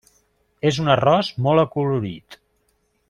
És 0.69 0.79
un 0.83 0.89
arròs 0.93 1.29
molt 1.49 1.65
acolorit. 1.65 2.39